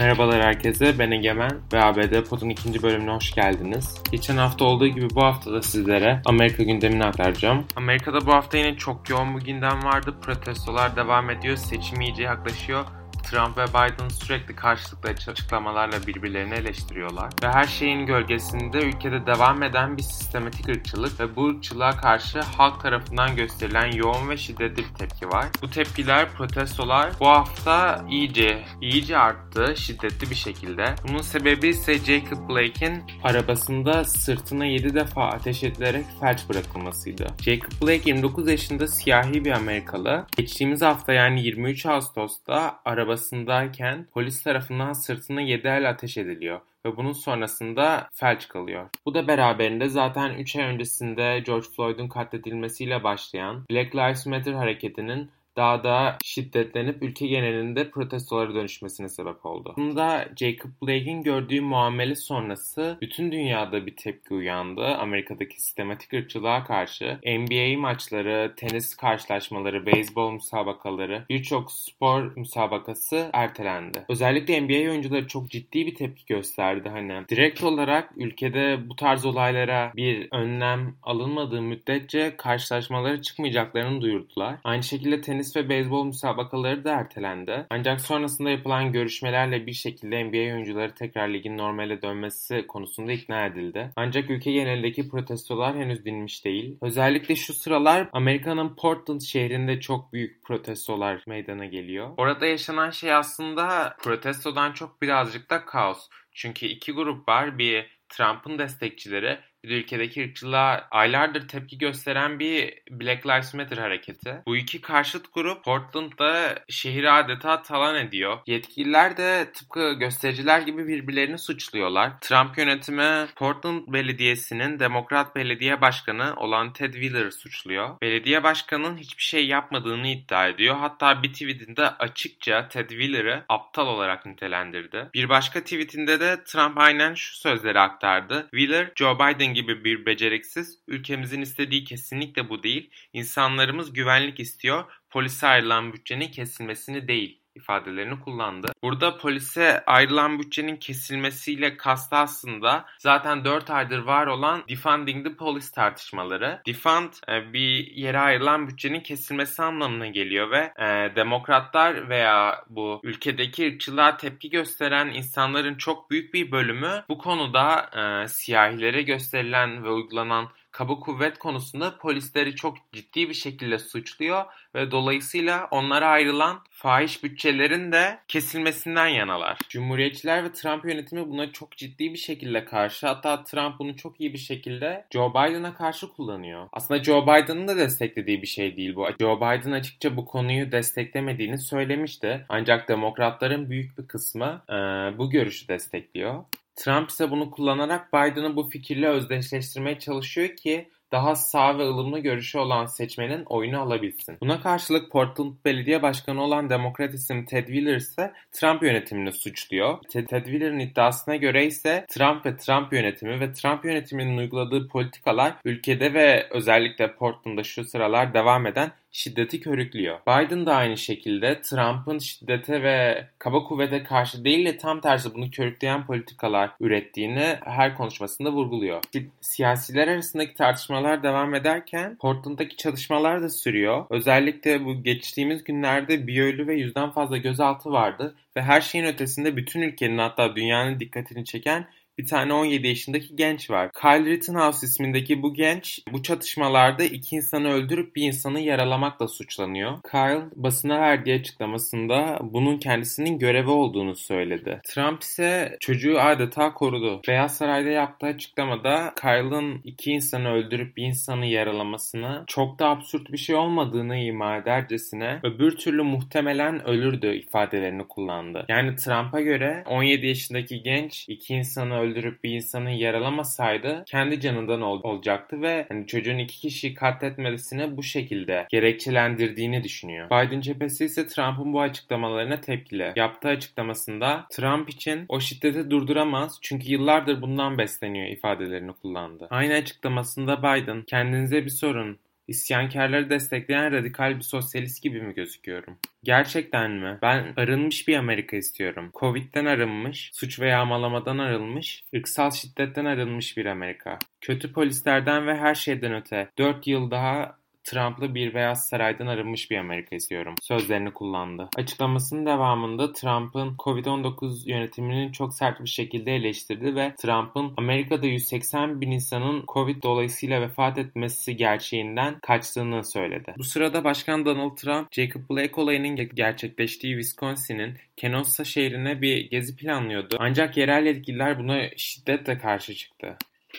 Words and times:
Merhabalar 0.00 0.42
herkese, 0.42 0.98
ben 0.98 1.10
Egemen 1.10 1.60
ve 1.72 1.82
ABD 1.82 2.22
Pod'un 2.22 2.48
ikinci 2.48 2.82
bölümüne 2.82 3.10
hoş 3.10 3.30
geldiniz. 3.30 4.02
Geçen 4.10 4.36
hafta 4.36 4.64
olduğu 4.64 4.86
gibi 4.86 5.10
bu 5.14 5.22
hafta 5.22 5.52
da 5.52 5.62
sizlere 5.62 6.22
Amerika 6.24 6.62
gündemini 6.62 7.04
aktaracağım. 7.04 7.64
Amerika'da 7.76 8.26
bu 8.26 8.32
hafta 8.32 8.58
yine 8.58 8.76
çok 8.76 9.10
yoğun 9.10 9.36
bir 9.36 9.44
gündem 9.44 9.84
vardı. 9.84 10.14
Protestolar 10.22 10.96
devam 10.96 11.30
ediyor, 11.30 11.56
seçim 11.56 12.00
iyice 12.00 12.22
yaklaşıyor. 12.22 12.84
Trump 13.30 13.58
ve 13.58 13.66
Biden 13.68 14.08
sürekli 14.08 14.56
karşılıklı 14.56 15.08
açıklamalarla 15.10 16.06
birbirlerini 16.06 16.54
eleştiriyorlar. 16.54 17.32
Ve 17.42 17.48
her 17.48 17.64
şeyin 17.64 18.06
gölgesinde 18.06 18.78
ülkede 18.78 19.26
devam 19.26 19.62
eden 19.62 19.96
bir 19.96 20.02
sistematik 20.02 20.68
ırkçılık 20.68 21.20
ve 21.20 21.36
bu 21.36 21.48
ırkçılığa 21.48 21.90
karşı 21.90 22.40
halk 22.40 22.80
tarafından 22.82 23.36
gösterilen 23.36 23.92
yoğun 23.92 24.28
ve 24.28 24.36
şiddetli 24.36 24.82
bir 24.82 24.94
tepki 24.94 25.28
var. 25.28 25.46
Bu 25.62 25.70
tepkiler, 25.70 26.28
protestolar 26.32 27.10
bu 27.20 27.26
hafta 27.26 28.04
iyice, 28.10 28.64
iyice 28.80 29.18
arttı 29.18 29.74
şiddetli 29.76 30.30
bir 30.30 30.34
şekilde. 30.34 30.94
Bunun 31.08 31.22
sebebi 31.22 31.68
ise 31.68 31.98
Jacob 31.98 32.48
Blake'in 32.48 33.02
arabasında 33.24 34.04
sırtına 34.04 34.66
7 34.66 34.94
defa 34.94 35.28
ateş 35.28 35.62
edilerek 35.62 36.04
felç 36.20 36.48
bırakılmasıydı. 36.48 37.26
Jacob 37.42 37.82
Blake 37.82 38.10
29 38.10 38.48
yaşında 38.48 38.88
siyahi 38.88 39.44
bir 39.44 39.50
Amerikalı. 39.50 40.26
Geçtiğimiz 40.36 40.82
hafta 40.82 41.12
yani 41.12 41.42
23 41.42 41.86
Ağustos'ta 41.86 42.80
arabası 42.84 43.15
arabasındayken 43.16 44.06
polis 44.12 44.42
tarafından 44.42 44.92
sırtına 44.92 45.40
7 45.40 45.68
el 45.68 45.90
ateş 45.90 46.18
ediliyor 46.18 46.60
ve 46.84 46.96
bunun 46.96 47.12
sonrasında 47.12 48.08
felç 48.12 48.48
kalıyor. 48.48 48.88
Bu 49.06 49.14
da 49.14 49.28
beraberinde 49.28 49.88
zaten 49.88 50.34
3 50.34 50.56
ay 50.56 50.64
öncesinde 50.64 51.42
George 51.46 51.66
Floyd'un 51.76 52.08
katledilmesiyle 52.08 53.04
başlayan 53.04 53.64
Black 53.70 53.94
Lives 53.94 54.26
Matter 54.26 54.52
hareketinin 54.52 55.30
daha 55.56 55.84
da 55.84 56.18
şiddetlenip 56.24 57.02
ülke 57.02 57.26
genelinde 57.26 57.90
protestolara 57.90 58.54
dönüşmesine 58.54 59.08
sebep 59.08 59.46
oldu. 59.46 59.74
Bunda 59.76 60.28
Jacob 60.36 60.70
Blake'in 60.82 61.22
gördüğü 61.22 61.60
muamele 61.60 62.14
sonrası 62.14 62.98
bütün 63.00 63.32
dünyada 63.32 63.86
bir 63.86 63.96
tepki 63.96 64.34
uyandı. 64.34 64.86
Amerika'daki 64.86 65.62
sistematik 65.62 66.12
ırkçılığa 66.12 66.64
karşı 66.64 67.18
NBA 67.24 67.78
maçları, 67.80 68.54
tenis 68.56 68.94
karşılaşmaları, 68.96 69.86
beyzbol 69.86 70.32
müsabakaları, 70.32 71.24
birçok 71.30 71.72
spor 71.72 72.36
müsabakası 72.36 73.30
ertelendi. 73.32 74.04
Özellikle 74.08 74.60
NBA 74.60 74.90
oyuncuları 74.90 75.26
çok 75.28 75.50
ciddi 75.50 75.86
bir 75.86 75.94
tepki 75.94 76.26
gösterdi. 76.26 76.88
Hani 76.88 77.28
direkt 77.28 77.62
olarak 77.62 78.12
ülkede 78.16 78.88
bu 78.88 78.96
tarz 78.96 79.24
olaylara 79.24 79.92
bir 79.96 80.28
önlem 80.32 80.94
alınmadığı 81.02 81.62
müddetçe 81.62 82.34
karşılaşmalara 82.36 83.22
çıkmayacaklarını 83.22 84.00
duyurdular. 84.00 84.56
Aynı 84.64 84.82
şekilde 84.82 85.20
tenis 85.20 85.45
tenis 85.46 85.56
ve 85.56 85.68
beyzbol 85.68 86.04
müsabakaları 86.04 86.84
da 86.84 86.92
ertelendi. 86.92 87.66
Ancak 87.70 88.00
sonrasında 88.00 88.50
yapılan 88.50 88.92
görüşmelerle 88.92 89.66
bir 89.66 89.72
şekilde 89.72 90.24
NBA 90.24 90.54
oyuncuları 90.54 90.94
tekrar 90.94 91.28
ligin 91.28 91.58
normale 91.58 92.02
dönmesi 92.02 92.66
konusunda 92.66 93.12
ikna 93.12 93.46
edildi. 93.46 93.90
Ancak 93.96 94.30
ülke 94.30 94.52
genelindeki 94.52 95.08
protestolar 95.08 95.76
henüz 95.76 96.04
dinmiş 96.04 96.44
değil. 96.44 96.78
Özellikle 96.82 97.36
şu 97.36 97.54
sıralar 97.54 98.08
Amerika'nın 98.12 98.76
Portland 98.76 99.20
şehrinde 99.20 99.80
çok 99.80 100.12
büyük 100.12 100.44
protestolar 100.44 101.24
meydana 101.26 101.64
geliyor. 101.64 102.10
Orada 102.16 102.46
yaşanan 102.46 102.90
şey 102.90 103.14
aslında 103.14 103.96
protestodan 104.02 104.72
çok 104.72 105.02
birazcık 105.02 105.50
da 105.50 105.64
kaos. 105.64 106.08
Çünkü 106.32 106.66
iki 106.66 106.92
grup 106.92 107.28
var. 107.28 107.58
Bir 107.58 107.96
Trump'ın 108.08 108.58
destekçileri 108.58 109.38
bir 109.64 109.70
de 109.70 109.74
ülkedeki 109.74 110.24
ırkçılığa 110.24 110.88
aylardır 110.90 111.48
tepki 111.48 111.78
gösteren 111.78 112.38
bir 112.38 112.74
Black 112.90 113.26
Lives 113.26 113.54
Matter 113.54 113.78
hareketi. 113.78 114.42
Bu 114.46 114.56
iki 114.56 114.80
karşıt 114.80 115.34
grup 115.34 115.64
Portland'da 115.64 116.54
şehri 116.68 117.10
adeta 117.10 117.62
talan 117.62 117.96
ediyor. 117.96 118.38
Yetkililer 118.46 119.16
de 119.16 119.52
tıpkı 119.54 119.92
göstericiler 119.92 120.60
gibi 120.60 120.88
birbirlerini 120.88 121.38
suçluyorlar. 121.38 122.20
Trump 122.20 122.58
yönetimi 122.58 123.26
Portland 123.36 123.82
Belediyesi'nin 123.88 124.78
Demokrat 124.78 125.36
Belediye 125.36 125.80
Başkanı 125.80 126.34
olan 126.36 126.72
Ted 126.72 126.92
Wheeler'ı 126.92 127.32
suçluyor. 127.32 128.00
Belediye 128.02 128.42
başkanının 128.42 128.96
hiçbir 128.96 129.22
şey 129.22 129.46
yapmadığını 129.46 130.08
iddia 130.08 130.48
ediyor. 130.48 130.76
Hatta 130.76 131.22
bir 131.22 131.32
tweetinde 131.32 131.88
açıkça 131.88 132.68
Ted 132.68 132.88
Wheeler'ı 132.88 133.44
aptal 133.48 133.86
olarak 133.86 134.26
nitelendirdi. 134.26 135.10
Bir 135.14 135.28
başka 135.28 135.60
tweetinde 135.60 136.20
de 136.20 136.44
Trump 136.44 136.78
aynen 136.78 137.14
şu 137.14 137.36
sözleri 137.36 137.80
aktardı. 137.80 138.48
Wheeler, 138.50 138.92
Joe 138.96 139.14
Biden 139.14 139.45
gibi 139.54 139.84
bir 139.84 140.06
beceriksiz, 140.06 140.78
ülkemizin 140.88 141.40
istediği 141.42 141.84
kesinlikle 141.84 142.48
bu 142.48 142.62
değil. 142.62 142.90
İnsanlarımız 143.12 143.92
güvenlik 143.92 144.40
istiyor, 144.40 144.92
polise 145.10 145.46
ayrılan 145.46 145.92
bütçenin 145.92 146.30
kesilmesini 146.30 147.08
değil 147.08 147.45
ifadelerini 147.56 148.20
kullandı. 148.20 148.72
Burada 148.82 149.16
polise 149.16 149.84
ayrılan 149.86 150.38
bütçenin 150.38 150.76
kesilmesiyle 150.76 151.76
kastı 151.76 152.16
aslında 152.16 152.84
zaten 152.98 153.44
4 153.44 153.70
aydır 153.70 153.98
var 153.98 154.26
olan 154.26 154.62
defunding 154.68 155.26
the 155.26 155.34
police 155.34 155.66
tartışmaları. 155.74 156.60
Defund 156.66 157.12
e, 157.28 157.52
bir 157.52 157.86
yere 157.86 158.18
ayrılan 158.18 158.68
bütçenin 158.68 159.00
kesilmesi 159.00 159.62
anlamına 159.62 160.06
geliyor 160.06 160.50
ve 160.50 160.72
e, 160.78 161.16
demokratlar 161.16 162.08
veya 162.08 162.64
bu 162.68 163.00
ülkedeki 163.02 163.66
ırkçılığa 163.66 164.16
tepki 164.16 164.50
gösteren 164.50 165.08
insanların 165.08 165.74
çok 165.74 166.10
büyük 166.10 166.34
bir 166.34 166.52
bölümü 166.52 167.04
bu 167.08 167.18
konuda 167.18 167.90
e, 167.96 168.28
siyahilere 168.28 169.02
gösterilen 169.02 169.84
ve 169.84 169.90
uygulanan 169.90 170.48
kaba 170.76 171.00
kuvvet 171.00 171.38
konusunda 171.38 171.98
polisleri 171.98 172.54
çok 172.54 172.76
ciddi 172.92 173.28
bir 173.28 173.34
şekilde 173.34 173.78
suçluyor 173.78 174.44
ve 174.74 174.90
dolayısıyla 174.90 175.68
onlara 175.70 176.06
ayrılan 176.06 176.60
fahiş 176.70 177.24
bütçelerin 177.24 177.92
de 177.92 178.18
kesilmesinden 178.28 179.06
yanalar. 179.06 179.58
Cumhuriyetçiler 179.68 180.44
ve 180.44 180.52
Trump 180.52 180.84
yönetimi 180.84 181.28
buna 181.28 181.52
çok 181.52 181.76
ciddi 181.76 182.12
bir 182.12 182.18
şekilde 182.18 182.64
karşı 182.64 183.06
hatta 183.06 183.44
Trump 183.44 183.78
bunu 183.78 183.96
çok 183.96 184.20
iyi 184.20 184.32
bir 184.32 184.38
şekilde 184.38 185.06
Joe 185.10 185.30
Biden'a 185.30 185.74
karşı 185.74 186.12
kullanıyor. 186.12 186.68
Aslında 186.72 187.04
Joe 187.04 187.22
Biden'ın 187.22 187.68
da 187.68 187.76
desteklediği 187.76 188.42
bir 188.42 188.46
şey 188.46 188.76
değil 188.76 188.96
bu. 188.96 189.06
Joe 189.20 189.36
Biden 189.36 189.72
açıkça 189.72 190.16
bu 190.16 190.24
konuyu 190.24 190.72
desteklemediğini 190.72 191.58
söylemişti. 191.58 192.46
Ancak 192.48 192.88
demokratların 192.88 193.70
büyük 193.70 193.98
bir 193.98 194.06
kısmı 194.06 194.62
e, 194.68 194.74
bu 195.18 195.30
görüşü 195.30 195.68
destekliyor. 195.68 196.44
Trump 196.76 197.10
ise 197.10 197.30
bunu 197.30 197.50
kullanarak 197.50 198.12
Biden'ı 198.12 198.56
bu 198.56 198.68
fikirle 198.68 199.08
özdeşleştirmeye 199.08 199.98
çalışıyor 199.98 200.56
ki 200.56 200.88
daha 201.12 201.34
sağ 201.34 201.78
ve 201.78 201.82
ılımlı 201.82 202.18
görüşü 202.18 202.58
olan 202.58 202.86
seçmenin 202.86 203.44
oyunu 203.44 203.80
alabilsin. 203.80 204.36
Buna 204.40 204.60
karşılık 204.60 205.10
Portland 205.10 205.52
Belediye 205.64 206.02
Başkanı 206.02 206.42
olan 206.42 206.70
Demokrat 206.70 207.14
isim 207.14 207.44
Ted 207.44 207.66
Wheeler 207.66 207.96
ise 207.96 208.32
Trump 208.52 208.82
yönetimini 208.82 209.32
suçluyor. 209.32 209.98
Ted, 210.08 210.28
Wheeler'ın 210.28 210.78
iddiasına 210.78 211.36
göre 211.36 211.66
ise 211.66 212.06
Trump 212.08 212.46
ve 212.46 212.56
Trump 212.56 212.92
yönetimi 212.92 213.40
ve 213.40 213.52
Trump 213.52 213.84
yönetiminin 213.84 214.38
uyguladığı 214.38 214.88
politikalar 214.88 215.54
ülkede 215.64 216.14
ve 216.14 216.46
özellikle 216.50 217.14
Portland'da 217.14 217.62
şu 217.62 217.84
sıralar 217.84 218.34
devam 218.34 218.66
eden 218.66 218.92
şiddeti 219.16 219.60
körüklüyor. 219.60 220.18
Biden 220.26 220.66
da 220.66 220.74
aynı 220.74 220.96
şekilde 220.96 221.62
Trump'ın 221.62 222.18
şiddete 222.18 222.82
ve 222.82 223.26
kaba 223.38 223.64
kuvvete 223.64 224.02
karşı 224.02 224.44
değil 224.44 224.66
de 224.66 224.76
tam 224.76 225.00
tersi 225.00 225.34
bunu 225.34 225.50
körükleyen 225.50 226.06
politikalar 226.06 226.70
ürettiğini 226.80 227.56
her 227.64 227.94
konuşmasında 227.96 228.52
vurguluyor. 228.52 229.02
Siyasiler 229.40 230.08
arasındaki 230.08 230.54
tartışmalar 230.54 231.22
devam 231.22 231.54
ederken 231.54 232.16
Portland'daki 232.16 232.76
çalışmalar 232.76 233.42
da 233.42 233.48
sürüyor. 233.48 234.04
Özellikle 234.10 234.84
bu 234.84 235.02
geçtiğimiz 235.02 235.64
günlerde 235.64 236.26
bir 236.26 236.42
ölü 236.42 236.66
ve 236.66 236.74
yüzden 236.74 237.10
fazla 237.10 237.36
gözaltı 237.36 237.92
vardı 237.92 238.34
ve 238.56 238.62
her 238.62 238.80
şeyin 238.80 239.04
ötesinde 239.04 239.56
bütün 239.56 239.82
ülkenin 239.82 240.18
hatta 240.18 240.56
dünyanın 240.56 241.00
dikkatini 241.00 241.44
çeken 241.44 241.86
bir 242.18 242.26
tane 242.26 242.52
17 242.52 242.88
yaşındaki 242.88 243.36
genç 243.36 243.70
var. 243.70 243.90
Kyle 243.92 244.30
Rittenhouse 244.30 244.86
ismindeki 244.86 245.42
bu 245.42 245.54
genç 245.54 246.00
bu 246.12 246.22
çatışmalarda 246.22 247.04
iki 247.04 247.36
insanı 247.36 247.72
öldürüp 247.72 248.16
bir 248.16 248.22
insanı 248.22 248.60
yaralamakla 248.60 249.28
suçlanıyor. 249.28 250.02
Kyle 250.10 250.42
basına 250.56 251.00
verdiği 251.00 251.34
açıklamasında 251.34 252.38
bunun 252.42 252.78
kendisinin 252.78 253.38
görevi 253.38 253.70
olduğunu 253.70 254.16
söyledi. 254.16 254.80
Trump 254.84 255.22
ise 255.22 255.76
çocuğu 255.80 256.20
adeta 256.20 256.74
korudu. 256.74 257.20
Beyaz 257.28 257.56
Saray'da 257.56 257.90
yaptığı 257.90 258.26
açıklamada 258.26 259.14
Kyle'ın 259.20 259.80
iki 259.84 260.10
insanı 260.10 260.52
öldürüp 260.52 260.96
bir 260.96 261.02
insanı 261.02 261.46
yaralamasını 261.46 262.44
çok 262.46 262.78
da 262.78 262.88
absürt 262.88 263.32
bir 263.32 263.38
şey 263.38 263.56
olmadığını 263.56 264.16
ima 264.16 264.56
edercesine 264.56 265.40
öbür 265.42 265.76
türlü 265.76 266.02
muhtemelen 266.02 266.88
ölürdü 266.88 267.34
ifadelerini 267.34 268.08
kullandı. 268.08 268.64
Yani 268.68 268.96
Trump'a 268.96 269.40
göre 269.40 269.84
17 269.86 270.26
yaşındaki 270.26 270.82
genç 270.82 271.28
iki 271.28 271.54
insanı 271.54 272.05
öldürüp 272.06 272.44
bir 272.44 272.50
insanı 272.50 272.90
yaralamasaydı 272.90 274.02
kendi 274.06 274.40
canından 274.40 274.82
ol- 274.82 275.02
olacaktı 275.02 275.62
ve 275.62 275.86
hani 275.88 276.06
çocuğun 276.06 276.38
iki 276.38 276.60
kişiyi 276.60 276.94
katletmesini 276.94 277.96
bu 277.96 278.02
şekilde 278.02 278.66
gerekçelendirdiğini 278.70 279.84
düşünüyor. 279.84 280.26
Biden 280.26 280.60
cephesi 280.60 281.04
ise 281.04 281.26
Trump'ın 281.26 281.72
bu 281.72 281.80
açıklamalarına 281.80 282.60
tepkili. 282.60 283.12
Yaptığı 283.16 283.48
açıklamasında 283.48 284.46
Trump 284.50 284.90
için 284.90 285.24
o 285.28 285.40
şiddeti 285.40 285.90
durduramaz 285.90 286.58
çünkü 286.62 286.92
yıllardır 286.92 287.42
bundan 287.42 287.78
besleniyor 287.78 288.28
ifadelerini 288.28 288.92
kullandı. 288.92 289.46
Aynı 289.50 289.74
açıklamasında 289.74 290.58
Biden 290.58 291.02
kendinize 291.02 291.64
bir 291.64 291.70
sorun 291.70 292.18
İsyankarları 292.48 293.30
destekleyen 293.30 293.92
radikal 293.92 294.36
bir 294.36 294.42
sosyalist 294.42 295.02
gibi 295.02 295.22
mi 295.22 295.34
gözüküyorum? 295.34 295.98
Gerçekten 296.22 296.90
mi? 296.90 297.18
Ben 297.22 297.52
arınmış 297.56 298.08
bir 298.08 298.16
Amerika 298.16 298.56
istiyorum. 298.56 299.10
Covid'den 299.14 299.64
arınmış, 299.64 300.30
suç 300.34 300.60
ve 300.60 300.68
yağmalamadan 300.68 301.38
arınmış, 301.38 302.04
ırksal 302.16 302.50
şiddetten 302.50 303.04
arınmış 303.04 303.56
bir 303.56 303.66
Amerika. 303.66 304.18
Kötü 304.40 304.72
polislerden 304.72 305.46
ve 305.46 305.56
her 305.56 305.74
şeyden 305.74 306.14
öte 306.14 306.48
4 306.58 306.86
yıl 306.86 307.10
daha 307.10 307.58
Trump'lı 307.86 308.34
bir 308.34 308.54
Beyaz 308.54 308.88
Saray'dan 308.88 309.26
arınmış 309.26 309.70
bir 309.70 309.76
Amerika 309.76 310.16
istiyorum 310.16 310.54
sözlerini 310.62 311.12
kullandı. 311.12 311.68
Açıklamasının 311.76 312.46
devamında 312.46 313.12
Trump'ın 313.12 313.74
Covid-19 313.74 314.70
yönetiminin 314.70 315.32
çok 315.32 315.54
sert 315.54 315.80
bir 315.80 315.88
şekilde 315.88 316.36
eleştirdi 316.36 316.94
ve 316.94 317.14
Trump'ın 317.18 317.72
Amerika'da 317.76 318.26
180 318.26 319.00
bin 319.00 319.10
insanın 319.10 319.64
Covid 319.68 320.02
dolayısıyla 320.02 320.60
vefat 320.60 320.98
etmesi 320.98 321.56
gerçeğinden 321.56 322.38
kaçtığını 322.40 323.04
söyledi. 323.04 323.54
Bu 323.58 323.64
sırada 323.64 324.04
Başkan 324.04 324.44
Donald 324.44 324.76
Trump, 324.76 325.12
Jacob 325.12 325.40
Blake 325.50 325.80
olayının 325.80 326.16
gerçekleştiği 326.16 327.14
Wisconsin'in 327.14 327.94
Kenosha 328.16 328.64
şehrine 328.64 329.22
bir 329.22 329.50
gezi 329.50 329.76
planlıyordu. 329.76 330.36
Ancak 330.40 330.76
yerel 330.76 331.06
yetkililer 331.06 331.58
buna 331.58 331.82
şiddetle 331.96 332.58
karşı 332.58 332.94
çıktı. 332.94 333.36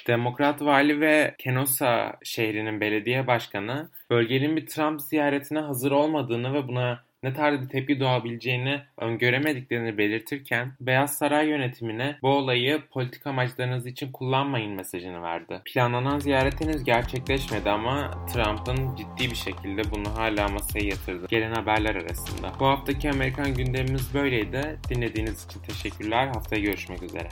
Demokrat 0.07 0.61
vali 0.61 1.01
ve 1.01 1.35
Kenosha 1.37 2.15
şehrinin 2.23 2.81
belediye 2.81 3.27
başkanı 3.27 3.89
bölgenin 4.09 4.55
bir 4.55 4.65
Trump 4.65 5.01
ziyaretine 5.01 5.59
hazır 5.59 5.91
olmadığını 5.91 6.53
ve 6.53 6.67
buna 6.67 7.07
ne 7.23 7.33
tarz 7.33 7.61
bir 7.61 7.69
tepki 7.69 7.99
doğabileceğini 7.99 8.81
öngöremediklerini 8.97 9.97
belirtirken 9.97 10.73
Beyaz 10.79 11.17
Saray 11.17 11.47
yönetimine 11.47 12.17
bu 12.21 12.27
olayı 12.27 12.81
politik 12.91 13.27
amaçlarınız 13.27 13.85
için 13.85 14.11
kullanmayın 14.11 14.71
mesajını 14.71 15.21
verdi. 15.21 15.61
Planlanan 15.65 16.19
ziyaret 16.19 16.61
henüz 16.61 16.83
gerçekleşmedi 16.83 17.69
ama 17.69 18.25
Trump'ın 18.33 18.95
ciddi 18.95 19.31
bir 19.31 19.35
şekilde 19.35 19.81
bunu 19.91 20.17
hala 20.17 20.47
masaya 20.47 20.85
yatırdı. 20.85 21.27
Gelen 21.27 21.53
haberler 21.53 21.95
arasında. 21.95 22.51
Bu 22.59 22.65
haftaki 22.65 23.09
Amerikan 23.09 23.53
gündemimiz 23.53 24.13
böyleydi. 24.13 24.79
Dinlediğiniz 24.89 25.45
için 25.45 25.59
teşekkürler. 25.59 26.27
Haftaya 26.27 26.61
görüşmek 26.61 27.03
üzere. 27.03 27.29